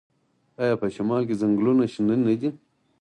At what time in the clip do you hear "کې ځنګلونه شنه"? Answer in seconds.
1.27-2.15